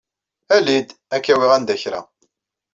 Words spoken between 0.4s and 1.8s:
Ali-d. Ad k-awiɣ anda